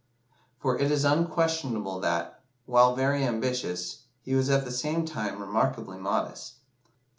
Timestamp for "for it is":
0.57-1.05